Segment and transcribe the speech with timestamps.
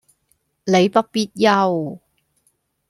[0.65, 1.99] 你不必憂